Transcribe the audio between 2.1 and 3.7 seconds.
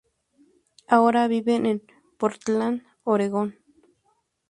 Portland, Oregon.